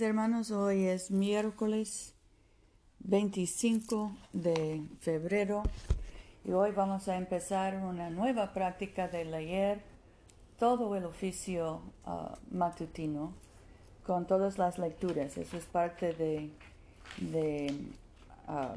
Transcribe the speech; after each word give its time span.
hermanos, 0.00 0.50
hoy 0.50 0.86
es 0.86 1.10
miércoles 1.10 2.14
25 3.00 4.16
de 4.32 4.82
febrero 5.00 5.64
y 6.44 6.52
hoy 6.52 6.70
vamos 6.70 7.08
a 7.08 7.16
empezar 7.16 7.76
una 7.76 8.08
nueva 8.08 8.54
práctica 8.54 9.08
de 9.08 9.26
leer 9.26 9.82
todo 10.58 10.96
el 10.96 11.04
oficio 11.04 11.82
ah, 12.06 12.38
matutino 12.50 13.34
con 14.06 14.26
todas 14.26 14.56
las 14.56 14.78
lecturas. 14.78 15.36
Eso 15.36 15.58
es 15.58 15.66
parte 15.66 16.14
de, 16.14 16.50
ah, 18.48 18.74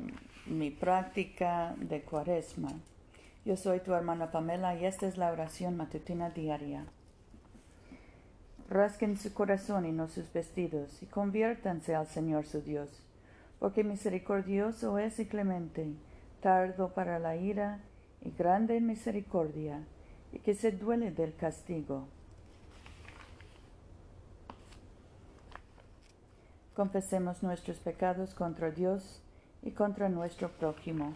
mi 0.47 0.69
práctica 0.69 1.75
de 1.77 2.01
cuaresma. 2.01 2.73
Yo 3.45 3.55
soy 3.55 3.79
tu 3.79 3.93
hermana 3.93 4.31
Pamela 4.31 4.75
y 4.75 4.85
esta 4.85 5.07
es 5.07 5.17
la 5.17 5.31
oración 5.31 5.77
matutina 5.77 6.29
diaria. 6.31 6.85
Rasquen 8.69 9.17
su 9.17 9.33
corazón 9.33 9.85
y 9.85 9.91
no 9.91 10.07
sus 10.07 10.31
vestidos, 10.33 11.01
y 11.03 11.05
conviértanse 11.05 11.93
al 11.93 12.07
Señor 12.07 12.45
su 12.45 12.61
Dios, 12.61 12.89
porque 13.59 13.83
misericordioso 13.83 14.97
es 14.97 15.19
y 15.19 15.25
clemente, 15.27 15.93
tardo 16.41 16.93
para 16.93 17.19
la 17.19 17.35
ira 17.35 17.79
y 18.21 18.31
grande 18.31 18.77
en 18.77 18.87
misericordia, 18.87 19.83
y 20.31 20.39
que 20.39 20.55
se 20.55 20.71
duele 20.71 21.11
del 21.11 21.35
castigo. 21.35 22.07
Confesemos 26.75 27.41
nuestros 27.41 27.77
pecados 27.77 28.33
contra 28.33 28.71
Dios 28.71 29.21
y 29.61 29.71
contra 29.71 30.09
nuestro 30.09 30.49
prójimo. 30.49 31.13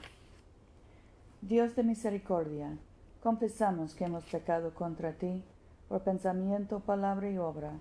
Dios 1.41 1.75
de 1.75 1.83
misericordia, 1.83 2.77
confesamos 3.21 3.93
que 3.93 4.05
hemos 4.05 4.23
pecado 4.25 4.73
contra 4.73 5.13
ti, 5.13 5.43
por 5.89 6.03
pensamiento, 6.03 6.79
palabra 6.79 7.29
y 7.29 7.37
obra, 7.39 7.73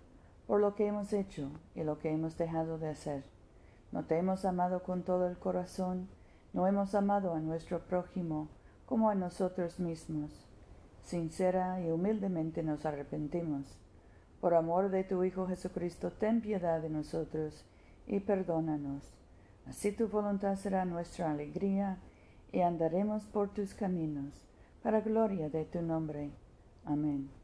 por 0.47 0.61
lo 0.61 0.75
que 0.75 0.87
hemos 0.87 1.13
hecho 1.13 1.51
y 1.75 1.85
lo 1.85 1.99
que 1.99 2.11
hemos 2.11 2.37
dejado 2.39 2.79
de 2.79 2.89
hacer. 2.89 3.23
No 3.93 4.05
te 4.05 4.17
hemos 4.17 4.45
amado 4.47 4.83
con 4.83 5.03
todo 5.03 5.29
el 5.29 5.39
corazón, 5.39 6.09
no 6.55 6.67
hemos 6.67 6.95
amado 6.95 7.35
a 7.35 7.41
nuestro 7.41 7.81
prójimo 7.81 8.49
como 8.87 9.11
a 9.11 9.15
nosotros 9.15 9.79
mismos. 9.79 10.47
Sincera 11.05 11.81
y 11.83 11.91
humildemente 11.91 12.63
nos 12.63 12.87
arrepentimos. 12.87 13.79
Por 14.41 14.55
amor 14.55 14.91
de 14.91 15.05
tu 15.05 15.23
Hijo 15.25 15.47
Jesucristo, 15.47 16.11
ten 16.11 16.41
piedad 16.41 16.81
de 16.81 16.89
nosotros 16.89 17.65
y 18.07 18.21
perdónanos. 18.21 19.03
Así 19.67 19.93
tu 19.93 20.09
voluntad 20.09 20.57
será 20.57 20.87
nuestra 20.87 21.31
alegría 21.31 21.99
y 22.53 22.61
andaremos 22.61 23.25
por 23.25 23.51
tus 23.51 23.75
caminos, 23.75 24.47
para 24.83 25.03
gloria 25.03 25.51
de 25.51 25.67
tu 25.67 25.83
nombre. 25.83 26.31
Amén. 26.87 27.38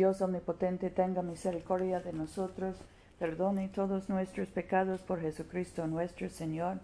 Dios 0.00 0.22
omnipotente 0.22 0.88
tenga 0.88 1.20
misericordia 1.20 2.00
de 2.00 2.14
nosotros, 2.14 2.74
perdone 3.18 3.68
todos 3.68 4.08
nuestros 4.08 4.48
pecados 4.48 5.02
por 5.02 5.20
Jesucristo 5.20 5.86
nuestro 5.86 6.30
Señor, 6.30 6.78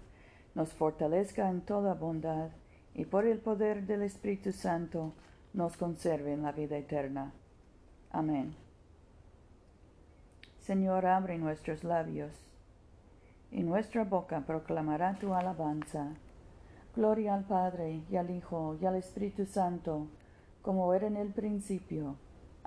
nos 0.55 0.75
fortalezca 0.75 1.49
en 1.49 1.63
toda 1.63 1.95
bondad 1.95 2.51
y 2.93 3.07
por 3.07 3.25
el 3.25 3.39
poder 3.39 3.87
del 3.87 4.03
Espíritu 4.03 4.53
Santo 4.53 5.15
nos 5.55 5.79
conserve 5.79 6.35
en 6.35 6.43
la 6.43 6.53
vida 6.53 6.77
eterna. 6.77 7.33
Amén. 8.11 8.55
Señor, 10.61 11.07
abre 11.07 11.39
nuestros 11.39 11.85
labios, 11.85 12.35
y 13.51 13.63
nuestra 13.63 14.05
boca 14.05 14.43
proclamará 14.47 15.19
tu 15.19 15.33
alabanza. 15.33 16.09
Gloria 16.95 17.33
al 17.33 17.45
Padre, 17.45 18.03
y 18.11 18.17
al 18.17 18.29
Hijo, 18.29 18.77
y 18.79 18.85
al 18.85 18.97
Espíritu 18.97 19.47
Santo, 19.47 20.07
como 20.61 20.93
era 20.93 21.07
en 21.07 21.17
el 21.17 21.33
principio, 21.33 22.17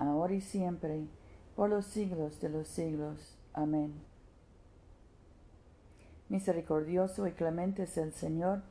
ahora 0.00 0.34
y 0.34 0.40
siempre, 0.40 1.06
por 1.54 1.68
los 1.68 1.84
siglos 1.84 2.40
de 2.40 2.48
los 2.48 2.68
siglos. 2.68 3.36
Amén. 3.52 3.92
Misericordioso 6.28 7.26
y 7.26 7.32
clemente 7.32 7.82
es 7.82 7.98
el 7.98 8.12
Señor, 8.12 8.62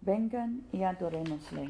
vengan 0.00 0.62
y 0.72 0.84
adorémosle. 0.84 1.68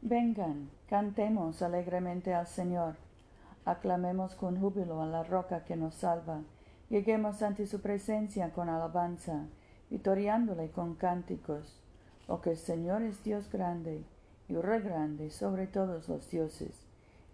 Vengan, 0.00 0.70
cantemos 0.88 1.60
alegremente 1.60 2.32
al 2.34 2.46
Señor, 2.46 2.96
aclamemos 3.64 4.34
con 4.34 4.58
júbilo 4.58 5.02
a 5.02 5.06
la 5.06 5.22
roca 5.22 5.64
que 5.64 5.76
nos 5.76 5.96
salva, 5.96 6.42
lleguemos 6.88 7.42
ante 7.42 7.66
su 7.66 7.80
presencia 7.80 8.52
con 8.52 8.68
alabanza, 8.68 9.46
vitoriándole 9.90 10.70
con 10.70 10.94
cánticos, 10.94 11.82
o 12.26 12.40
que 12.40 12.52
el 12.52 12.58
Señor 12.58 13.02
es 13.02 13.22
Dios 13.22 13.50
grande 13.50 14.04
y 14.48 14.56
re 14.56 14.80
grande 14.80 15.30
sobre 15.30 15.66
todos 15.66 16.08
los 16.08 16.30
dioses 16.30 16.83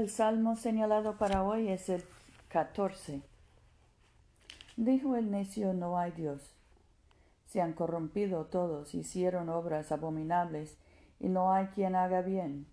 El 0.00 0.08
salmo 0.08 0.56
señalado 0.56 1.18
para 1.18 1.44
hoy 1.44 1.68
es 1.68 1.90
el 1.90 2.02
14. 2.48 3.20
Dijo 4.78 5.14
el 5.14 5.30
necio, 5.30 5.74
no 5.74 5.98
hay 5.98 6.10
Dios. 6.12 6.54
Se 7.44 7.60
han 7.60 7.74
corrompido 7.74 8.46
todos, 8.46 8.94
hicieron 8.94 9.50
obras 9.50 9.92
abominables, 9.92 10.78
y 11.18 11.28
no 11.28 11.52
hay 11.52 11.66
quien 11.66 11.96
haga 11.96 12.22
bien. 12.22 12.66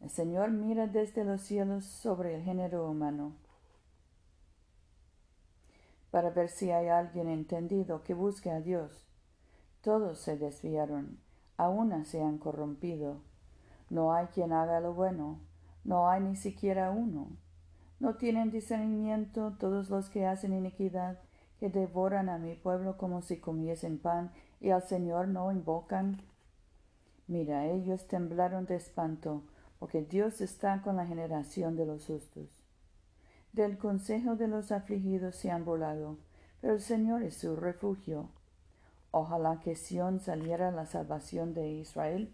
El 0.00 0.08
Señor 0.08 0.52
mira 0.52 0.86
desde 0.86 1.26
los 1.26 1.42
cielos 1.42 1.84
sobre 1.84 2.34
el 2.36 2.42
género 2.42 2.88
humano, 2.88 3.34
para 6.10 6.30
ver 6.30 6.48
si 6.48 6.70
hay 6.70 6.88
alguien 6.88 7.28
entendido 7.28 8.02
que 8.04 8.14
busque 8.14 8.50
a 8.50 8.62
Dios. 8.62 9.04
Todos 9.82 10.16
se 10.18 10.38
desviaron, 10.38 11.18
a 11.58 11.68
una 11.68 12.06
se 12.06 12.22
han 12.22 12.38
corrompido. 12.38 13.18
No 13.90 14.14
hay 14.14 14.28
quien 14.28 14.54
haga 14.54 14.80
lo 14.80 14.94
bueno 14.94 15.40
no 15.84 16.08
hay 16.08 16.22
ni 16.22 16.36
siquiera 16.36 16.90
uno. 16.90 17.28
No 18.00 18.16
tienen 18.16 18.50
discernimiento 18.50 19.54
todos 19.58 19.90
los 19.90 20.08
que 20.08 20.26
hacen 20.26 20.52
iniquidad, 20.52 21.18
que 21.60 21.68
devoran 21.68 22.28
a 22.28 22.38
mi 22.38 22.54
pueblo 22.54 22.96
como 22.96 23.22
si 23.22 23.38
comiesen 23.38 23.98
pan, 23.98 24.32
y 24.60 24.70
al 24.70 24.82
Señor 24.82 25.28
no 25.28 25.52
invocan. 25.52 26.22
Mira, 27.26 27.66
ellos 27.66 28.06
temblaron 28.08 28.66
de 28.66 28.76
espanto, 28.76 29.42
porque 29.78 30.02
Dios 30.02 30.40
está 30.40 30.82
con 30.82 30.96
la 30.96 31.06
generación 31.06 31.76
de 31.76 31.86
los 31.86 32.06
justos. 32.06 32.48
Del 33.52 33.78
consejo 33.78 34.36
de 34.36 34.48
los 34.48 34.72
afligidos 34.72 35.36
se 35.36 35.50
han 35.50 35.64
volado, 35.64 36.18
pero 36.60 36.74
el 36.74 36.80
Señor 36.80 37.22
es 37.22 37.36
su 37.36 37.56
refugio. 37.56 38.30
Ojalá 39.10 39.60
que 39.60 39.76
Sión 39.76 40.18
saliera 40.18 40.70
la 40.72 40.86
salvación 40.86 41.54
de 41.54 41.68
Israel 41.68 42.32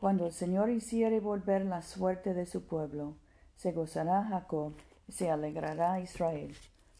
cuando 0.00 0.26
el 0.26 0.32
Señor 0.32 0.70
hiciere 0.70 1.20
volver 1.20 1.64
la 1.64 1.82
suerte 1.82 2.34
de 2.34 2.46
su 2.46 2.64
pueblo, 2.64 3.16
se 3.56 3.72
gozará 3.72 4.24
Jacob 4.24 4.74
y 5.08 5.12
se 5.12 5.30
alegrará 5.30 6.00
Israel. 6.00 6.54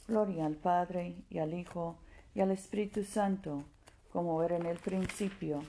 Gloria 0.09 0.47
al 0.47 0.55
Padre 0.55 1.17
y 1.29 1.39
al 1.39 1.53
Hijo 1.53 1.99
y 2.35 2.41
al 2.41 2.51
Espíritu 2.51 3.05
Santo, 3.05 3.65
como 4.13 4.43
era 4.43 4.57
en 4.57 4.67
el 4.67 4.79
principio, 4.79 5.63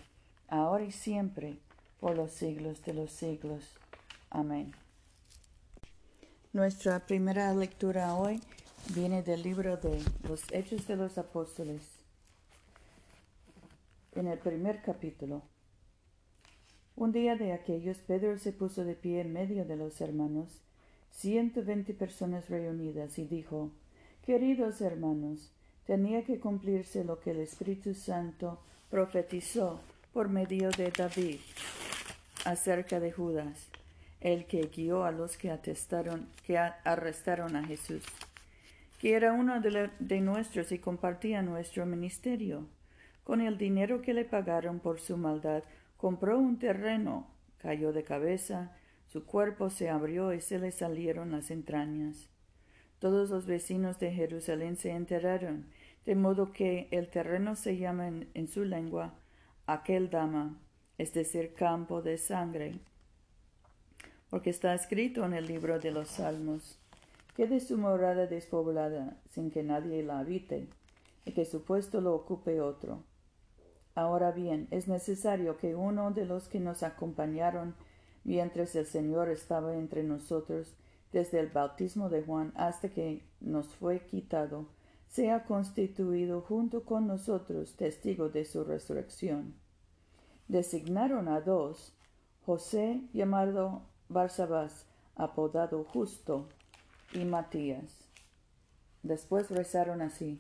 ahora 0.48 0.84
y 0.84 0.92
siempre, 0.92 1.58
por 2.00 2.16
los 2.16 2.32
siglos 2.32 2.84
de 2.84 2.94
los 2.94 3.12
siglos. 3.12 3.64
Amén. 4.30 4.74
Nuestra 6.54 7.06
primera 7.06 7.54
lectura 7.54 8.16
hoy 8.16 8.42
viene 8.94 9.22
del 9.22 9.44
libro 9.44 9.78
de 9.78 10.02
los 10.28 10.44
Hechos 10.52 10.88
de 10.88 10.96
los 10.96 11.18
Apóstoles, 11.18 11.82
en 14.16 14.28
el 14.28 14.40
primer 14.40 14.82
capítulo. 14.82 15.42
Un 16.98 17.12
día 17.12 17.36
de 17.36 17.54
aquellos, 17.54 18.00
Pedro 18.00 18.40
se 18.40 18.52
puso 18.52 18.84
de 18.84 18.96
pie 18.96 19.22
en 19.22 19.32
medio 19.32 19.66
de 19.66 19.76
los 19.76 20.02
hermanos, 20.02 20.64
ciento 21.12 21.64
veinte 21.64 21.94
personas 21.94 22.50
reunidas, 22.50 23.20
y 23.20 23.26
dijo, 23.26 23.70
Queridos 24.26 24.82
hermanos, 24.82 25.52
tenía 25.86 26.24
que 26.24 26.40
cumplirse 26.40 27.04
lo 27.04 27.20
que 27.20 27.32
el 27.32 27.42
Espíritu 27.42 27.94
Santo 27.94 28.60
profetizó 28.90 29.80
por 30.12 30.28
medio 30.30 30.72
de 30.72 30.90
David 30.90 31.40
acerca 32.46 33.00
de 33.00 33.12
Judas, 33.12 33.68
el 34.20 34.48
que 34.48 34.64
guió 34.64 35.04
a 35.04 35.12
los 35.12 35.38
que 35.38 35.52
atestaron, 35.52 36.28
que 36.48 36.58
arrestaron 36.58 37.56
a 37.56 37.64
Jesús, 37.64 38.04
que 39.00 39.14
era 39.14 39.34
uno 39.34 39.62
de, 39.62 39.92
de 40.00 40.20
nuestros 40.20 40.72
y 40.72 40.80
compartía 40.80 41.44
nuestro 41.44 41.86
ministerio. 41.86 42.66
Con 43.24 43.42
el 43.42 43.60
dinero 43.60 44.02
que 44.02 44.16
le 44.16 44.26
pagaron 44.26 44.80
por 44.80 45.00
su 45.00 45.16
maldad, 45.18 45.62
compró 45.98 46.38
un 46.38 46.60
terreno, 46.60 47.28
cayó 47.58 47.92
de 47.92 48.04
cabeza, 48.04 48.74
Su 49.08 49.26
cuerpo 49.26 49.70
se 49.70 49.90
abrió 49.90 50.34
y 50.34 50.42
se 50.42 50.60
le 50.60 50.72
salieron 50.72 51.32
las 51.32 51.50
entrañas. 51.50 52.28
Todos 53.00 53.30
los 53.30 53.46
vecinos 53.46 54.00
de 54.00 54.12
Jerusalén 54.12 54.76
se 54.76 54.92
enteraron, 54.92 55.68
de 56.06 56.16
modo 56.16 56.52
que 56.52 56.88
el 56.92 57.10
terreno 57.10 57.56
se 57.56 57.78
llama 57.78 58.08
en, 58.08 58.48
su 58.48 58.66
lengua 58.66 59.14
aquel 59.66 60.10
dama, 60.10 60.60
es 60.98 61.14
decir, 61.14 61.54
campo 61.54 62.02
de 62.02 62.18
sangre, 62.18 62.80
porque 64.30 64.50
está 64.50 64.74
escrito 64.74 65.26
en 65.26 65.34
el 65.34 65.46
libro 65.46 65.80
de 65.80 65.92
los 65.92 66.10
Salmos, 66.10 66.80
que 67.36 67.48
de 67.48 67.60
su 67.60 67.78
morada 67.78 68.26
despoblada, 68.28 69.18
sin 69.30 69.52
que 69.52 69.64
nadie 69.64 70.04
la 70.04 70.20
habite, 70.20 70.68
y 71.24 71.34
que 71.34 71.46
su 71.46 71.64
puesto 71.64 72.02
lo 72.02 72.16
ocupe 72.16 72.62
otro. 72.62 73.04
Ahora 73.98 74.32
bien, 74.32 74.68
es 74.70 74.88
necesario 74.88 75.58
que 75.58 75.74
uno 75.74 76.12
de 76.12 76.24
los 76.24 76.48
que 76.50 76.60
nos 76.60 76.84
acompañaron 76.84 77.74
mientras 78.24 78.76
el 78.76 78.86
Señor 78.86 79.28
estaba 79.28 79.74
entre 79.74 80.04
nosotros, 80.04 80.76
desde 81.12 81.40
el 81.40 81.48
bautismo 81.48 82.08
de 82.08 82.22
Juan 82.22 82.54
hasta 82.56 82.90
que 82.90 83.24
nos 83.42 83.74
fue 83.74 84.02
quitado, 84.06 84.68
sea 85.08 85.46
constituido 85.46 86.42
junto 86.42 86.84
con 86.84 87.08
nosotros 87.08 87.76
testigo 87.76 88.30
de 88.30 88.46
su 88.46 88.64
resurrección. 88.64 89.56
Designaron 90.48 91.28
a 91.28 91.42
dos, 91.42 91.92
José 92.46 93.02
llamado 93.14 93.82
Barsabás, 94.10 94.86
apodado 95.16 95.84
Justo, 95.86 96.48
y 97.14 97.26
Matías. 97.26 98.08
Después 99.02 99.50
rezaron 99.50 100.04
así, 100.04 100.40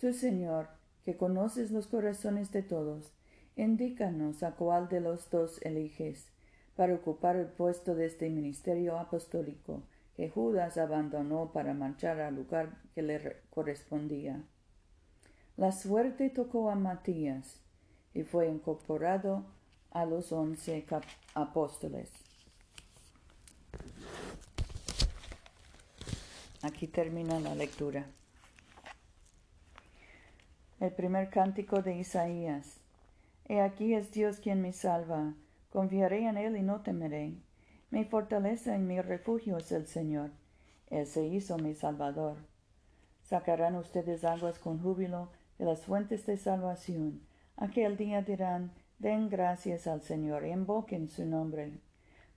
Tú, 0.00 0.12
Señor, 0.12 0.79
que 1.04 1.16
conoces 1.16 1.70
los 1.70 1.86
corazones 1.86 2.50
de 2.52 2.62
todos, 2.62 3.12
indícanos 3.56 4.42
a 4.42 4.52
cuál 4.52 4.88
de 4.88 5.00
los 5.00 5.30
dos 5.30 5.60
eliges 5.62 6.30
para 6.76 6.94
ocupar 6.94 7.36
el 7.36 7.46
puesto 7.46 7.94
de 7.94 8.06
este 8.06 8.30
ministerio 8.30 8.98
apostólico 8.98 9.82
que 10.16 10.28
Judas 10.28 10.76
abandonó 10.76 11.52
para 11.52 11.74
marchar 11.74 12.20
al 12.20 12.36
lugar 12.36 12.76
que 12.94 13.02
le 13.02 13.42
correspondía. 13.50 14.42
La 15.56 15.72
suerte 15.72 16.30
tocó 16.30 16.70
a 16.70 16.74
Matías 16.74 17.60
y 18.14 18.22
fue 18.22 18.48
incorporado 18.48 19.44
a 19.90 20.04
los 20.04 20.32
once 20.32 20.86
apóstoles. 21.34 22.10
Aquí 26.62 26.86
termina 26.86 27.40
la 27.40 27.54
lectura. 27.54 28.06
El 30.80 30.92
primer 30.92 31.28
cántico 31.28 31.82
de 31.82 31.96
Isaías. 31.96 32.80
He 33.46 33.60
aquí 33.60 33.92
es 33.92 34.12
Dios 34.12 34.40
quien 34.40 34.62
me 34.62 34.72
salva 34.72 35.34
Confiaré 35.70 36.26
en 36.26 36.36
Él 36.36 36.56
y 36.56 36.62
no 36.62 36.80
temeré. 36.80 37.34
Mi 37.90 38.04
fortaleza 38.04 38.76
y 38.76 38.80
mi 38.80 39.00
refugio 39.00 39.58
es 39.58 39.70
el 39.72 39.86
Señor. 39.86 40.30
Él 40.88 41.06
se 41.06 41.26
hizo 41.26 41.58
mi 41.58 41.74
Salvador. 41.74 42.38
Sacarán 43.22 43.76
ustedes 43.76 44.24
aguas 44.24 44.58
con 44.58 44.82
júbilo 44.82 45.28
de 45.58 45.66
las 45.66 45.82
fuentes 45.82 46.26
de 46.26 46.36
salvación. 46.36 47.20
Aquel 47.56 47.96
día 47.96 48.22
dirán, 48.22 48.72
den 48.98 49.28
gracias 49.28 49.86
al 49.86 50.00
Señor 50.00 50.44
invoquen 50.44 51.08
su 51.08 51.24
nombre. 51.24 51.72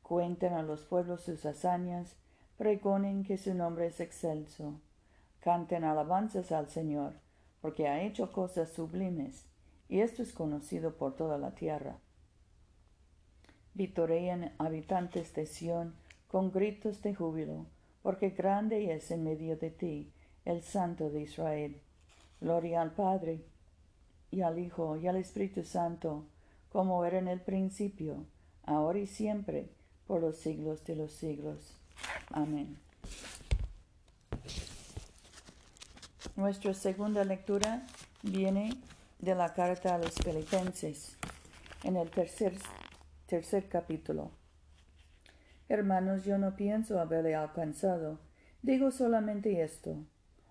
Cuenten 0.04 0.54
a 0.54 0.62
los 0.62 0.84
pueblos 0.84 1.22
sus 1.22 1.46
hazañas, 1.46 2.18
pregonen 2.58 3.24
que 3.24 3.38
su 3.38 3.54
nombre 3.56 3.88
es 3.88 4.00
excelso. 4.00 4.80
Canten 5.40 5.86
alabanzas 5.86 6.52
al 6.52 6.70
Señor, 6.70 7.14
porque 7.64 7.88
ha 7.88 8.04
hecho 8.04 8.30
cosas 8.34 8.74
sublimes, 8.74 9.46
y 9.88 10.02
esto 10.02 10.22
es 10.22 10.34
conocido 10.34 10.98
por 10.98 11.16
toda 11.16 11.38
la 11.38 11.56
tierra. 11.56 11.98
Vitorean 13.74 14.52
habitantes 14.58 15.34
de 15.34 15.46
Sión 15.46 15.96
con 16.28 16.52
gritos 16.52 17.02
de 17.02 17.16
júbilo, 17.16 17.66
porque 18.02 18.32
grande 18.32 18.94
es 18.94 19.12
en 19.12 19.24
medio 19.24 19.56
de 19.56 19.70
ti 19.72 20.12
el 20.44 20.62
Santo 20.62 21.10
de 21.10 21.22
Israel. 21.22 21.80
Gloria 22.42 22.82
al 22.82 22.92
Padre, 22.92 23.46
y 24.30 24.42
al 24.42 24.60
Hijo, 24.60 24.98
y 24.98 25.08
al 25.08 25.16
Espíritu 25.16 25.64
Santo, 25.64 26.26
como 26.70 27.06
era 27.06 27.18
en 27.18 27.30
el 27.30 27.40
principio, 27.40 28.26
ahora 28.64 29.00
y 29.00 29.08
siempre, 29.08 29.70
por 30.06 30.20
los 30.20 30.36
siglos 30.36 30.84
de 30.84 30.98
los 30.98 31.14
siglos. 31.14 31.78
Amén. 32.30 32.78
Nuestra 36.36 36.74
segunda 36.74 37.24
lectura 37.24 37.86
viene 38.24 38.72
de 39.20 39.36
la 39.36 39.54
carta 39.54 39.94
a 39.94 39.98
los 40.00 40.16
filipenses. 40.16 41.16
En 41.84 41.96
el 41.96 42.10
tercer 42.10 42.54
Tercer 43.28 43.70
capítulo. 43.70 44.32
Hermanos, 45.70 46.26
yo 46.26 46.38
no 46.38 46.56
pienso 46.56 47.00
haberle 47.00 47.36
alcanzado. 47.36 48.20
Digo 48.62 48.92
solamente 48.92 49.64
esto. 49.64 50.06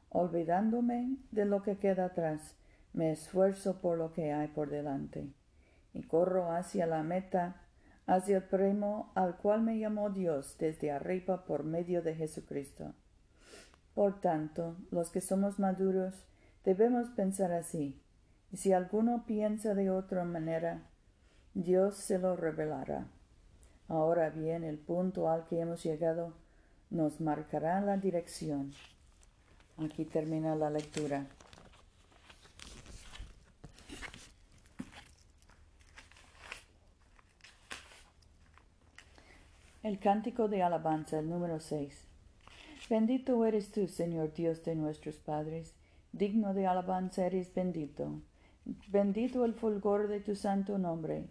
Olvidándome 0.09 1.17
de 1.31 1.45
lo 1.45 1.63
que 1.63 1.79
queda 1.79 2.07
atrás, 2.07 2.57
me 2.93 3.13
esfuerzo 3.13 3.81
por 3.81 3.99
lo 3.99 4.13
que 4.13 4.33
hay 4.33 4.49
por 4.49 4.71
delante. 4.71 5.33
Y 5.95 6.03
corro 6.05 6.53
hacia 6.53 6.87
la 6.87 7.03
meta, 7.03 7.61
hacia 8.07 8.39
el 8.39 8.45
premio 8.45 9.11
al 9.15 9.37
cual 9.37 9.63
me 9.63 9.79
llamó 9.79 10.11
Dios 10.11 10.57
desde 10.59 10.91
arriba 10.91 11.45
por 11.45 11.65
medio 11.65 12.03
de 12.03 12.15
Jesucristo. 12.15 12.95
Por 13.95 14.21
tanto, 14.21 14.77
los 14.91 15.11
que 15.11 15.21
somos 15.21 15.59
maduros 15.59 16.15
debemos 16.65 17.11
pensar 17.11 17.53
así. 17.53 18.01
Y 18.51 18.57
si 18.57 18.73
alguno 18.73 19.25
piensa 19.27 19.75
de 19.75 19.91
otra 19.91 20.25
manera, 20.25 20.83
Dios 21.55 21.97
se 21.97 22.19
lo 22.19 22.37
revelará. 22.37 23.07
Ahora 23.89 24.31
bien, 24.31 24.65
el 24.65 24.79
punto 24.79 25.29
al 25.29 25.47
que 25.47 25.61
hemos 25.61 25.83
llegado 25.83 26.33
nos 26.91 27.21
marcará 27.21 27.81
la 27.81 27.97
dirección. 27.97 28.73
Aquí 29.79 30.05
termina 30.05 30.55
la 30.55 30.71
lectura. 30.71 31.27
El 39.83 39.99
cántico 39.99 40.49
de 40.49 40.63
alabanza, 40.63 41.19
el 41.19 41.29
número 41.29 41.59
6. 41.59 42.12
Bendito 42.89 43.45
eres 43.45 43.71
tú, 43.71 43.89
Señor 43.89 44.33
Dios 44.35 44.65
de 44.65 44.75
nuestros 44.75 45.17
padres, 45.17 45.75
digno 46.13 46.55
de 46.55 46.67
alabanza 46.67 47.27
eres 47.27 47.55
bendito. 47.55 48.21
Bendito 48.89 49.45
el 49.45 49.55
fulgor 49.55 50.09
de 50.09 50.21
tu 50.21 50.37
santo 50.37 50.79
nombre 50.79 51.29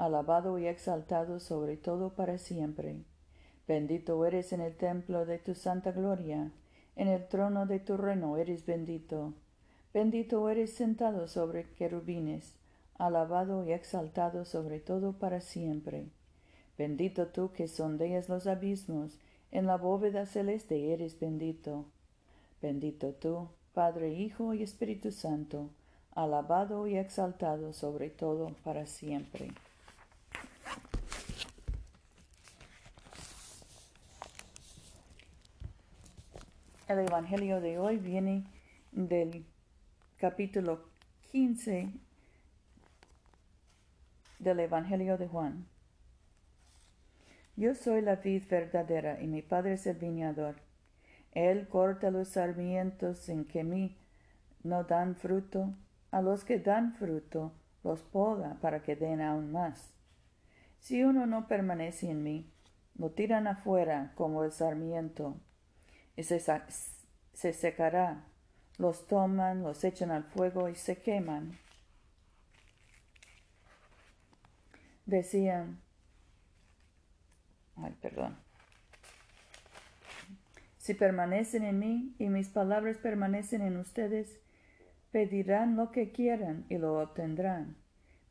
alabado 0.00 0.58
y 0.58 0.66
exaltado 0.66 1.40
sobre 1.40 1.76
todo 1.76 2.14
para 2.14 2.38
siempre. 2.38 3.04
Bendito 3.68 4.24
eres 4.24 4.50
en 4.54 4.62
el 4.62 4.74
templo 4.74 5.26
de 5.26 5.38
tu 5.38 5.54
santa 5.54 5.92
gloria, 5.92 6.50
en 6.96 7.08
el 7.08 7.28
trono 7.28 7.66
de 7.66 7.80
tu 7.80 7.98
reino 7.98 8.38
eres 8.38 8.64
bendito. 8.64 9.34
Bendito 9.92 10.48
eres 10.48 10.72
sentado 10.72 11.28
sobre 11.28 11.64
querubines, 11.74 12.54
alabado 12.96 13.66
y 13.66 13.72
exaltado 13.72 14.46
sobre 14.46 14.80
todo 14.80 15.12
para 15.12 15.42
siempre. 15.42 16.06
Bendito 16.78 17.26
tú 17.26 17.52
que 17.52 17.68
sondeas 17.68 18.30
los 18.30 18.46
abismos, 18.46 19.18
en 19.52 19.66
la 19.66 19.76
bóveda 19.76 20.26
celeste 20.26 20.92
eres 20.92 21.18
bendito. 21.18 21.86
Bendito 22.62 23.12
tú, 23.12 23.48
Padre, 23.72 24.12
Hijo 24.12 24.54
y 24.54 24.62
Espíritu 24.62 25.12
Santo, 25.12 25.70
alabado 26.14 26.86
y 26.86 26.96
exaltado 26.96 27.72
sobre 27.72 28.10
todo 28.10 28.54
para 28.64 28.86
siempre. 28.86 29.48
El 36.88 36.98
Evangelio 36.98 37.60
de 37.60 37.78
hoy 37.78 37.98
viene 37.98 38.44
del 38.90 39.46
capítulo 40.16 40.84
15 41.30 41.92
del 44.40 44.60
Evangelio 44.60 45.16
de 45.16 45.28
Juan. 45.28 45.66
Yo 47.60 47.74
soy 47.74 48.00
la 48.00 48.16
vid 48.16 48.44
verdadera 48.48 49.20
y 49.20 49.26
mi 49.26 49.42
Padre 49.42 49.74
es 49.74 49.86
el 49.86 49.98
viñador. 49.98 50.54
Él 51.32 51.68
corta 51.68 52.10
los 52.10 52.28
sarmientos 52.28 53.28
en 53.28 53.44
que 53.44 53.64
mí 53.64 53.98
no 54.62 54.84
dan 54.84 55.14
fruto. 55.14 55.74
A 56.10 56.22
los 56.22 56.42
que 56.42 56.58
dan 56.58 56.94
fruto 56.94 57.52
los 57.84 58.00
poda 58.00 58.56
para 58.62 58.82
que 58.82 58.96
den 58.96 59.20
aún 59.20 59.52
más. 59.52 59.92
Si 60.78 61.04
uno 61.04 61.26
no 61.26 61.48
permanece 61.48 62.10
en 62.10 62.22
mí, 62.22 62.50
lo 62.96 63.10
tiran 63.10 63.46
afuera 63.46 64.12
como 64.14 64.42
el 64.42 64.52
sarmiento 64.52 65.36
y 66.16 66.22
se, 66.22 66.40
secará. 67.34 68.24
Los 68.78 69.06
toman, 69.06 69.62
los 69.62 69.84
echan 69.84 70.10
al 70.10 70.24
fuego 70.24 70.70
y 70.70 70.76
se 70.76 70.96
queman. 71.02 71.58
Decían, 75.04 75.82
perdón. 78.00 78.36
Si 80.78 80.94
permanecen 80.94 81.64
en 81.64 81.78
mí 81.78 82.14
y 82.18 82.28
mis 82.28 82.48
palabras 82.48 82.96
permanecen 82.96 83.62
en 83.62 83.76
ustedes, 83.76 84.40
pedirán 85.10 85.76
lo 85.76 85.90
que 85.90 86.10
quieran 86.12 86.64
y 86.68 86.78
lo 86.78 87.00
obtendrán. 87.00 87.76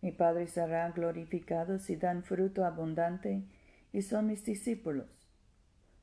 Mi 0.02 0.12
Padre 0.12 0.48
será 0.48 0.90
glorificado 0.92 1.78
si 1.80 1.96
dan 1.96 2.24
fruto 2.24 2.66
abundante 2.66 3.44
y 3.92 4.02
son 4.02 4.28
mis 4.28 4.44
discípulos. 4.46 5.30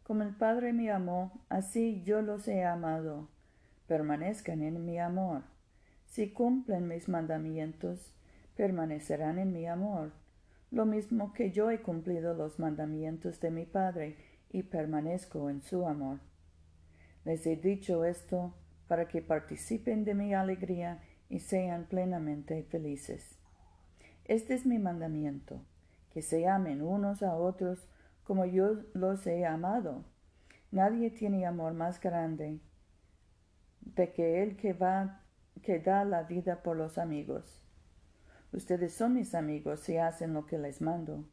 Como 0.02 0.22
el 0.22 0.34
Padre 0.34 0.72
me 0.72 0.90
amó, 0.90 1.44
así 1.48 2.02
yo 2.04 2.22
los 2.22 2.46
he 2.46 2.64
amado. 2.64 3.28
Permanezcan 3.86 4.62
en 4.62 4.84
mi 4.84 4.98
amor. 4.98 5.42
Si 6.06 6.30
cumplen 6.30 6.86
mis 6.88 7.08
mandamientos, 7.08 8.14
permanecerán 8.56 9.38
en 9.38 9.52
mi 9.52 9.66
amor, 9.66 10.12
lo 10.70 10.86
mismo 10.86 11.32
que 11.32 11.52
yo 11.52 11.70
he 11.70 11.80
cumplido 11.80 12.34
los 12.34 12.58
mandamientos 12.58 13.40
de 13.40 13.50
mi 13.50 13.64
Padre 13.64 14.16
y 14.50 14.64
permanezco 14.64 15.48
en 15.50 15.62
su 15.62 15.86
amor. 15.86 16.20
Les 17.24 17.46
he 17.46 17.56
dicho 17.56 18.04
esto 18.04 18.54
para 18.88 19.08
que 19.08 19.22
participen 19.22 20.04
de 20.04 20.14
mi 20.14 20.34
alegría 20.34 21.02
y 21.28 21.40
sean 21.40 21.86
plenamente 21.86 22.62
felices. 22.64 23.38
Este 24.24 24.54
es 24.54 24.66
mi 24.66 24.78
mandamiento, 24.78 25.60
que 26.12 26.22
se 26.22 26.46
amen 26.46 26.82
unos 26.82 27.22
a 27.22 27.34
otros 27.36 27.88
como 28.24 28.44
yo 28.44 28.82
los 28.94 29.26
he 29.26 29.46
amado. 29.46 30.04
Nadie 30.70 31.10
tiene 31.10 31.46
amor 31.46 31.74
más 31.74 32.00
grande 32.00 32.60
de 33.80 34.12
que 34.12 34.42
el 34.42 34.56
que 34.56 34.72
va 34.72 35.22
que 35.62 35.78
da 35.78 36.04
la 36.04 36.22
vida 36.22 36.62
por 36.62 36.76
los 36.76 36.98
amigos. 36.98 37.65
Ustedes 38.52 38.94
son 38.94 39.14
mis 39.14 39.34
amigos 39.34 39.88
y 39.88 39.98
hacen 39.98 40.32
lo 40.32 40.46
que 40.46 40.58
les 40.58 40.80
mando. 40.80 41.24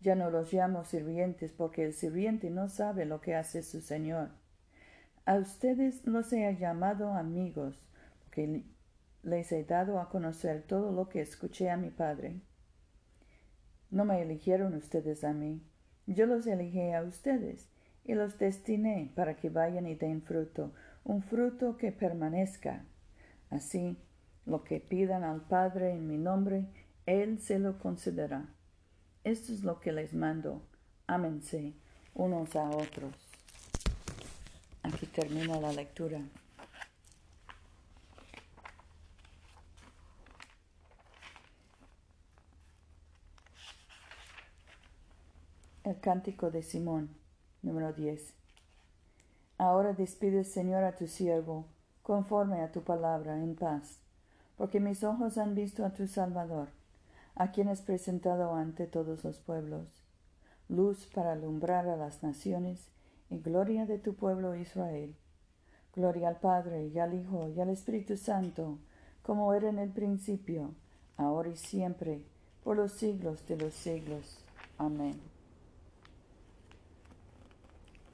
Ya 0.00 0.14
no 0.14 0.30
los 0.30 0.52
llamo 0.52 0.84
sirvientes 0.84 1.52
porque 1.52 1.84
el 1.84 1.94
sirviente 1.94 2.50
no 2.50 2.68
sabe 2.68 3.04
lo 3.04 3.20
que 3.20 3.34
hace 3.34 3.62
su 3.62 3.80
Señor. 3.80 4.30
A 5.24 5.36
ustedes 5.36 6.06
los 6.06 6.32
he 6.32 6.56
llamado 6.56 7.12
amigos 7.12 7.86
porque 8.24 8.64
les 9.22 9.50
he 9.52 9.64
dado 9.64 9.98
a 10.00 10.08
conocer 10.08 10.62
todo 10.62 10.92
lo 10.92 11.08
que 11.08 11.20
escuché 11.20 11.70
a 11.70 11.76
mi 11.76 11.90
Padre. 11.90 12.40
No 13.90 14.04
me 14.04 14.20
eligieron 14.22 14.74
ustedes 14.74 15.24
a 15.24 15.32
mí, 15.32 15.62
yo 16.06 16.26
los 16.26 16.46
elegí 16.46 16.92
a 16.92 17.02
ustedes 17.02 17.68
y 18.04 18.14
los 18.14 18.38
destiné 18.38 19.10
para 19.16 19.34
que 19.34 19.50
vayan 19.50 19.86
y 19.86 19.96
den 19.96 20.22
fruto, 20.22 20.72
un 21.04 21.22
fruto 21.22 21.76
que 21.76 21.90
permanezca. 21.90 22.84
Así, 23.50 23.96
lo 24.46 24.62
que 24.62 24.80
pidan 24.80 25.24
al 25.24 25.42
Padre 25.42 25.92
en 25.92 26.06
mi 26.06 26.16
nombre, 26.16 26.66
Él 27.04 27.40
se 27.40 27.58
lo 27.58 27.78
concederá. 27.78 28.48
Esto 29.24 29.52
es 29.52 29.64
lo 29.64 29.80
que 29.80 29.92
les 29.92 30.14
mando. 30.14 30.62
Ámense 31.08 31.74
unos 32.14 32.54
a 32.54 32.70
otros. 32.70 33.12
Aquí 34.82 35.06
termina 35.06 35.60
la 35.60 35.72
lectura. 35.72 36.20
El 45.82 46.00
cántico 46.00 46.50
de 46.50 46.62
Simón, 46.62 47.10
número 47.62 47.92
10. 47.92 48.34
Ahora 49.58 49.92
despide, 49.92 50.44
Señor, 50.44 50.84
a 50.84 50.96
tu 50.96 51.06
siervo, 51.06 51.66
conforme 52.02 52.60
a 52.62 52.72
tu 52.72 52.82
palabra, 52.82 53.36
en 53.42 53.54
paz, 53.54 54.00
porque 54.56 54.80
mis 54.80 55.04
ojos 55.04 55.38
han 55.38 55.54
visto 55.54 55.84
a 55.84 55.90
tu 55.90 56.06
Salvador, 56.06 56.68
a 57.34 57.52
quien 57.52 57.68
has 57.68 57.82
presentado 57.82 58.54
ante 58.54 58.86
todos 58.86 59.24
los 59.24 59.38
pueblos, 59.38 59.86
luz 60.68 61.06
para 61.14 61.32
alumbrar 61.32 61.88
a 61.88 61.96
las 61.96 62.22
naciones 62.22 62.88
y 63.30 63.38
gloria 63.38 63.86
de 63.86 63.98
tu 63.98 64.14
pueblo 64.14 64.54
Israel. 64.54 65.14
Gloria 65.94 66.28
al 66.28 66.36
Padre 66.36 66.88
y 66.88 66.98
al 66.98 67.14
Hijo 67.14 67.48
y 67.48 67.60
al 67.60 67.70
Espíritu 67.70 68.16
Santo, 68.16 68.78
como 69.22 69.54
era 69.54 69.68
en 69.68 69.78
el 69.78 69.90
principio, 69.90 70.74
ahora 71.16 71.48
y 71.48 71.56
siempre, 71.56 72.22
por 72.62 72.76
los 72.76 72.92
siglos 72.92 73.46
de 73.48 73.56
los 73.56 73.74
siglos. 73.74 74.38
Amén. 74.78 75.18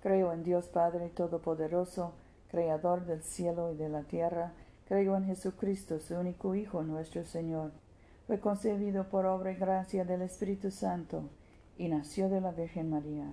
Creo 0.02 0.32
en 0.32 0.42
Dios 0.42 0.66
Padre 0.66 1.10
Todopoderoso, 1.10 2.12
Creador 2.50 3.06
del 3.06 3.22
cielo 3.22 3.72
y 3.72 3.76
de 3.76 3.88
la 3.88 4.02
tierra. 4.02 4.52
Creo 4.86 5.16
en 5.16 5.24
Jesucristo, 5.24 6.00
su 6.00 6.14
único 6.14 6.54
Hijo, 6.54 6.82
nuestro 6.82 7.24
Señor. 7.24 7.72
Fue 8.26 8.40
concebido 8.40 9.08
por 9.08 9.26
obra 9.26 9.52
y 9.52 9.56
gracia 9.56 10.04
del 10.04 10.22
Espíritu 10.22 10.70
Santo 10.70 11.30
y 11.78 11.88
nació 11.88 12.28
de 12.28 12.40
la 12.40 12.52
Virgen 12.52 12.90
María. 12.90 13.32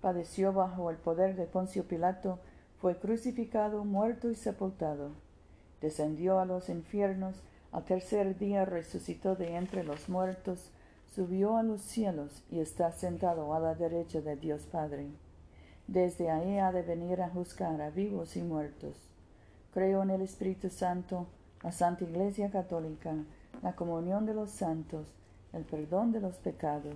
Padeció 0.00 0.52
bajo 0.52 0.90
el 0.90 0.96
poder 0.96 1.36
de 1.36 1.46
Poncio 1.46 1.84
Pilato, 1.84 2.38
fue 2.80 2.98
crucificado, 2.98 3.84
muerto 3.84 4.30
y 4.30 4.34
sepultado. 4.34 5.12
Descendió 5.80 6.38
a 6.40 6.46
los 6.46 6.68
infiernos, 6.68 7.42
al 7.72 7.84
tercer 7.84 8.38
día 8.38 8.64
resucitó 8.64 9.36
de 9.36 9.56
entre 9.56 9.84
los 9.84 10.08
muertos, 10.08 10.70
subió 11.14 11.56
a 11.56 11.62
los 11.62 11.80
cielos 11.80 12.42
y 12.50 12.60
está 12.60 12.92
sentado 12.92 13.54
a 13.54 13.60
la 13.60 13.74
derecha 13.74 14.20
de 14.20 14.36
Dios 14.36 14.66
Padre 14.66 15.08
desde 15.86 16.30
ahí 16.30 16.58
ha 16.58 16.72
de 16.72 16.82
venir 16.82 17.20
a 17.20 17.28
juzgar 17.28 17.80
a 17.82 17.90
vivos 17.90 18.36
y 18.36 18.42
muertos. 18.42 18.96
Creo 19.74 20.04
en 20.04 20.10
el 20.10 20.22
Espíritu 20.22 20.70
Santo, 20.70 21.26
la 21.64 21.72
Santa 21.72 22.04
Iglesia 22.04 22.48
Católica, 22.48 23.12
la 23.60 23.74
comunión 23.74 24.24
de 24.24 24.32
los 24.32 24.52
santos, 24.52 25.12
el 25.52 25.64
perdón 25.64 26.12
de 26.12 26.20
los 26.20 26.36
pecados, 26.36 26.94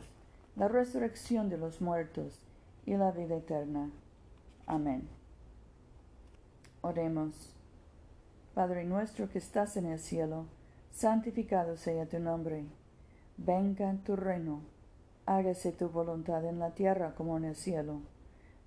la 0.54 0.68
resurrección 0.68 1.48
de 1.48 1.58
los 1.58 1.80
muertos 1.80 2.38
y 2.86 2.96
la 2.96 3.10
vida 3.10 3.34
eterna. 3.34 3.90
Amén. 4.64 5.08
Oremos. 6.80 7.52
Padre 8.54 8.84
nuestro 8.84 9.28
que 9.28 9.38
estás 9.38 9.76
en 9.76 9.86
el 9.86 9.98
cielo, 9.98 10.46
santificado 10.92 11.76
sea 11.76 12.06
tu 12.06 12.20
nombre. 12.20 12.64
Venga 13.36 13.92
tu 14.04 14.14
reino. 14.14 14.60
Hágase 15.26 15.72
tu 15.72 15.88
voluntad 15.88 16.44
en 16.44 16.60
la 16.60 16.70
tierra 16.70 17.16
como 17.16 17.38
en 17.38 17.44
el 17.44 17.56
cielo. 17.56 18.02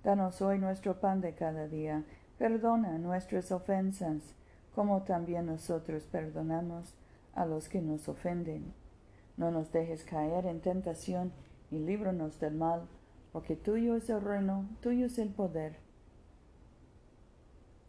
Danos 0.04 0.42
hoy 0.42 0.58
nuestro 0.58 1.00
pan 1.00 1.22
de 1.22 1.34
cada 1.34 1.66
día. 1.66 2.04
Perdona 2.38 2.98
nuestras 2.98 3.52
ofensas, 3.52 4.34
como 4.74 5.02
también 5.02 5.46
nosotros 5.46 6.04
perdonamos 6.04 6.94
a 7.34 7.46
los 7.46 7.68
que 7.68 7.80
nos 7.80 8.08
ofenden. 8.08 8.72
No 9.36 9.50
nos 9.50 9.72
dejes 9.72 10.04
caer 10.04 10.46
en 10.46 10.60
tentación 10.60 11.32
y 11.70 11.78
líbranos 11.78 12.38
del 12.40 12.54
mal, 12.54 12.82
porque 13.32 13.56
tuyo 13.56 13.96
es 13.96 14.10
el 14.10 14.20
reino, 14.20 14.66
tuyo 14.80 15.06
es 15.06 15.18
el 15.18 15.30
poder, 15.30 15.78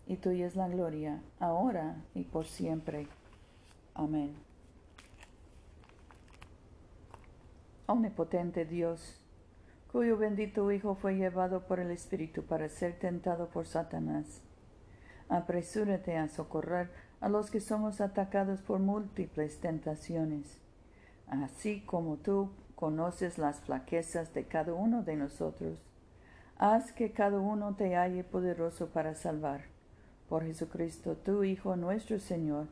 y 0.05 0.17
tuya 0.17 0.47
es 0.47 0.55
la 0.55 0.67
gloria, 0.67 1.21
ahora 1.39 1.95
y 2.13 2.23
por 2.23 2.45
siempre. 2.45 3.07
Amén. 3.93 4.35
Omnipotente 7.85 8.65
Dios, 8.65 9.22
cuyo 9.93 10.17
bendito 10.17 10.71
Hijo 10.71 10.95
fue 10.95 11.13
llevado 11.13 11.67
por 11.67 11.79
el 11.79 11.91
Espíritu 11.91 12.41
para 12.41 12.67
ser 12.67 12.97
tentado 12.97 13.49
por 13.49 13.67
Satanás. 13.67 14.41
Apresúrate 15.29 16.17
a 16.17 16.29
socorrer 16.29 16.89
a 17.21 17.29
los 17.29 17.51
que 17.51 17.59
somos 17.59 18.01
atacados 18.01 18.59
por 18.63 18.79
múltiples 18.79 19.59
tentaciones, 19.59 20.57
así 21.27 21.81
como 21.81 22.17
tú 22.17 22.49
conoces 22.73 23.37
las 23.37 23.61
flaquezas 23.61 24.33
de 24.33 24.45
cada 24.45 24.73
uno 24.73 25.03
de 25.03 25.15
nosotros. 25.15 25.77
Haz 26.57 26.91
que 26.91 27.11
cada 27.11 27.37
uno 27.37 27.75
te 27.75 27.95
halle 27.95 28.23
poderoso 28.23 28.87
para 28.87 29.13
salvar. 29.13 29.65
Por 30.27 30.43
Jesucristo, 30.43 31.17
tu 31.17 31.43
Hijo, 31.43 31.75
nuestro 31.75 32.17
Señor, 32.17 32.65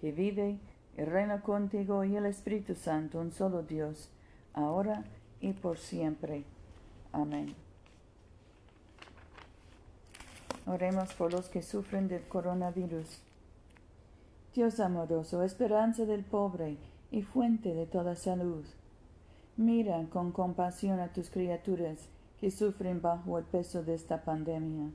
que 0.00 0.12
vive 0.12 0.60
y 0.96 1.02
reina 1.02 1.42
contigo 1.42 2.04
y 2.04 2.14
el 2.14 2.26
Espíritu 2.26 2.76
Santo, 2.76 3.18
un 3.18 3.32
solo 3.32 3.64
Dios, 3.64 4.12
ahora 4.54 5.02
y 5.40 5.54
por 5.54 5.78
siempre. 5.78 6.44
Amén. 7.12 7.54
Oremos 10.66 11.14
por 11.14 11.32
los 11.32 11.48
que 11.48 11.62
sufren 11.62 12.08
del 12.08 12.28
coronavirus. 12.28 13.22
Dios 14.54 14.80
amoroso, 14.80 15.42
esperanza 15.42 16.04
del 16.04 16.24
pobre 16.24 16.76
y 17.10 17.22
fuente 17.22 17.72
de 17.72 17.86
toda 17.86 18.14
salud. 18.16 18.64
Mira 19.56 20.04
con 20.10 20.30
compasión 20.32 21.00
a 21.00 21.08
tus 21.12 21.30
criaturas 21.30 22.10
que 22.38 22.50
sufren 22.50 23.00
bajo 23.00 23.38
el 23.38 23.44
peso 23.44 23.82
de 23.82 23.94
esta 23.94 24.24
pandemia. 24.24 24.90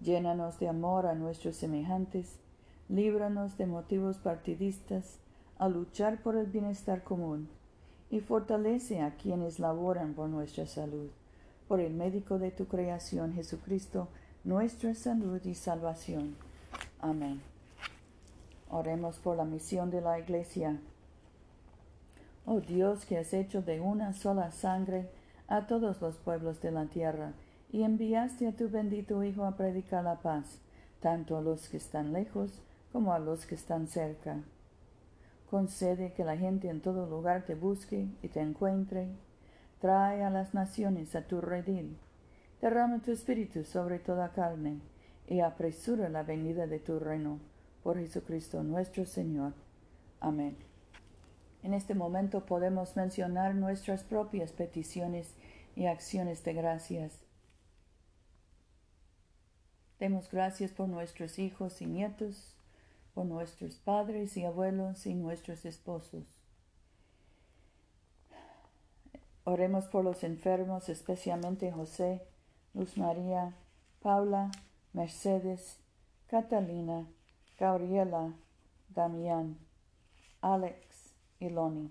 Llénanos 0.00 0.58
de 0.58 0.68
amor 0.68 1.06
a 1.06 1.14
nuestros 1.14 1.56
semejantes, 1.56 2.40
líbranos 2.88 3.56
de 3.56 3.66
motivos 3.66 4.18
partidistas 4.18 5.20
a 5.58 5.68
luchar 5.68 6.20
por 6.22 6.36
el 6.36 6.46
bienestar 6.46 7.04
común 7.04 7.48
y 8.10 8.18
fortalece 8.18 9.02
a 9.02 9.14
quienes 9.14 9.60
laboran 9.60 10.14
por 10.14 10.28
nuestra 10.28 10.66
salud 10.66 11.10
por 11.70 11.78
el 11.78 11.94
médico 11.94 12.40
de 12.40 12.50
tu 12.50 12.66
creación, 12.66 13.32
Jesucristo, 13.32 14.08
nuestra 14.42 14.92
salud 14.92 15.40
y 15.44 15.54
salvación. 15.54 16.34
Amén. 17.00 17.40
Oremos 18.70 19.18
por 19.18 19.36
la 19.36 19.44
misión 19.44 19.88
de 19.88 20.00
la 20.00 20.18
Iglesia. 20.18 20.80
Oh 22.44 22.58
Dios, 22.60 23.04
que 23.04 23.18
has 23.18 23.32
hecho 23.32 23.62
de 23.62 23.80
una 23.80 24.14
sola 24.14 24.50
sangre 24.50 25.10
a 25.46 25.68
todos 25.68 26.00
los 26.00 26.16
pueblos 26.16 26.60
de 26.60 26.72
la 26.72 26.86
tierra, 26.86 27.34
y 27.70 27.84
enviaste 27.84 28.48
a 28.48 28.52
tu 28.52 28.68
bendito 28.68 29.22
Hijo 29.22 29.44
a 29.44 29.56
predicar 29.56 30.02
la 30.02 30.16
paz, 30.16 30.58
tanto 30.98 31.36
a 31.36 31.40
los 31.40 31.68
que 31.68 31.76
están 31.76 32.12
lejos 32.12 32.50
como 32.90 33.12
a 33.12 33.20
los 33.20 33.46
que 33.46 33.54
están 33.54 33.86
cerca. 33.86 34.38
Concede 35.48 36.14
que 36.14 36.24
la 36.24 36.36
gente 36.36 36.68
en 36.68 36.80
todo 36.80 37.06
lugar 37.08 37.44
te 37.46 37.54
busque 37.54 38.08
y 38.24 38.26
te 38.26 38.40
encuentre 38.40 39.06
Trae 39.80 40.22
a 40.22 40.30
las 40.30 40.52
naciones 40.52 41.16
a 41.16 41.22
tu 41.26 41.40
redil. 41.40 41.96
Derrama 42.60 43.00
tu 43.00 43.12
espíritu 43.12 43.64
sobre 43.64 43.98
toda 43.98 44.32
carne, 44.32 44.80
y 45.26 45.40
apresura 45.40 46.08
la 46.08 46.22
venida 46.22 46.66
de 46.66 46.80
tu 46.80 46.98
reino. 46.98 47.38
Por 47.82 47.96
Jesucristo 47.98 48.62
nuestro 48.62 49.06
Señor. 49.06 49.54
Amén. 50.20 50.56
En 51.62 51.72
este 51.72 51.94
momento 51.94 52.44
podemos 52.44 52.96
mencionar 52.96 53.54
nuestras 53.54 54.02
propias 54.04 54.52
peticiones 54.52 55.34
y 55.76 55.86
acciones 55.86 56.44
de 56.44 56.52
gracias. 56.52 57.24
Demos 59.98 60.30
gracias 60.30 60.72
por 60.72 60.88
nuestros 60.88 61.38
hijos 61.38 61.80
y 61.80 61.86
nietos, 61.86 62.56
por 63.14 63.26
nuestros 63.26 63.76
padres 63.76 64.36
y 64.36 64.44
abuelos 64.44 65.06
y 65.06 65.14
nuestros 65.14 65.64
esposos. 65.64 66.39
Oremos 69.50 69.86
por 69.86 70.04
los 70.04 70.22
enfermos, 70.22 70.88
especialmente 70.88 71.72
José, 71.72 72.22
Luz 72.72 72.96
María, 72.96 73.52
Paula, 74.00 74.52
Mercedes, 74.92 75.80
Catalina, 76.28 77.08
Gabriela, 77.58 78.32
Damián, 78.90 79.58
Alex 80.40 81.16
y 81.40 81.48
Loni. 81.48 81.90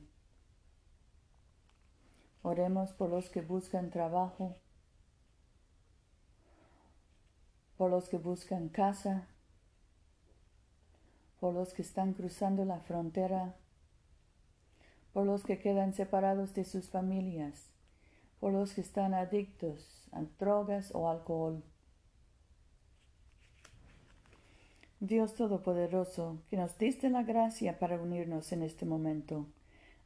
Oremos 2.44 2.94
por 2.94 3.10
los 3.10 3.30
que 3.30 3.42
buscan 3.42 3.89
trabajo, 3.89 4.56
por 7.75 7.92
los 7.92 8.08
que 8.08 8.20
buscan 8.20 8.70
casa, 8.70 9.28
por 11.42 11.54
los 11.54 11.74
que 11.74 11.82
están 11.82 12.13
cruzando 12.13 12.63
la 12.63 12.80
frontera, 12.80 13.54
por 15.13 15.25
los 15.25 15.44
que 15.44 15.60
quedan 15.60 15.94
separados 15.94 16.54
de 16.54 16.63
sus 16.63 16.89
familias, 16.89 17.70
por 18.39 18.54
los 18.54 18.74
que 18.74 18.82
están 18.82 19.13
adictos 19.13 20.08
a 20.12 20.22
drogas 20.39 20.92
o 20.94 21.10
alcohol. 21.10 21.63
Dios 25.00 25.34
Todopoderoso, 25.36 26.39
que 26.50 26.58
nos 26.58 26.78
diste 26.78 27.10
la 27.10 27.24
gracia 27.24 27.80
para 27.80 28.01
unirnos 28.01 28.51
en 28.51 28.63
este 28.63 28.86
momento, 28.86 29.46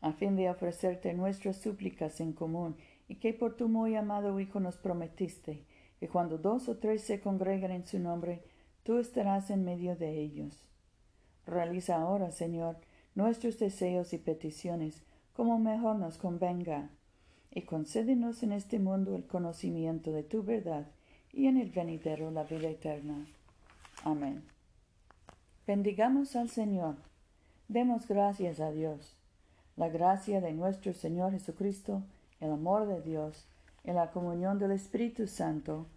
a 0.02 0.14
fin 0.14 0.36
de 0.36 0.50
ofrecerte 0.50 1.14
nuestras 1.14 1.58
súplicas 1.58 2.20
en 2.20 2.34
común, 2.34 2.76
y 3.08 3.16
que 3.16 3.34
por 3.34 3.56
tu 3.56 3.70
muy 3.70 3.96
amado 3.96 4.40
Hijo 4.40 4.60
nos 4.60 4.78
prometiste, 4.78 5.66
que 6.00 6.08
cuando 6.10 6.38
dos 6.38 6.70
o 6.70 6.78
tres 6.78 7.04
se 7.04 7.20
congregan 7.20 7.72
en 7.72 7.86
su 7.86 7.98
nombre, 7.98 8.44
tú 8.84 9.00
estarás 9.00 9.50
en 9.50 9.64
medio 9.64 9.96
de 9.96 10.20
ellos. 10.20 10.64
Realiza 11.46 11.96
ahora, 11.96 12.32
Señor, 12.32 12.78
nuestros 13.15 13.60
deseos 13.60 14.13
y 14.13 14.17
peticiones 14.17 15.03
como 15.34 15.60
mejor 15.60 15.98
nos 15.98 16.17
convenga, 16.17 16.89
y 17.51 17.63
concédenos 17.63 18.41
en 18.43 18.51
este 18.51 18.79
mundo 18.79 19.15
el 19.15 19.25
conocimiento 19.25 20.12
de 20.12 20.24
tu 20.24 20.43
verdad 20.43 20.88
y 21.32 21.48
en 21.48 21.58
el 21.58 21.70
venidero 21.70 22.32
la 22.32 22.43
vida 22.43 22.70
eterna. 22.70 23.27
Amén. 24.03 24.43
Bendigamos 25.67 26.36
al 26.36 26.50
Señor. 26.50 26.96
Demos 27.67 28.08
gracias 28.08 28.60
a 28.60 28.72
Dios. 28.72 29.15
La 29.75 29.89
gracia 29.89 30.41
de 30.41 30.51
nuestro 30.53 30.93
Señor 30.93 31.32
Jesucristo, 31.32 32.03
el 32.39 32.51
amor 32.51 32.88
de 32.88 33.01
Dios, 33.01 33.46
en 33.84 33.96
la 33.96 34.12
comunión 34.12 34.60
del 34.60 34.72
Espíritu 34.72 35.27
Santo, 35.27 35.88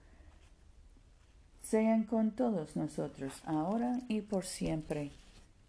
sean 1.62 2.04
con 2.04 2.30
todos 2.30 2.76
nosotros, 2.76 3.42
ahora 3.44 4.00
y 4.08 4.20
por 4.20 4.44
siempre. 4.44 5.10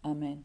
Amén. 0.02 0.44